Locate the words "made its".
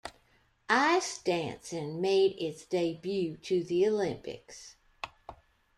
2.01-2.65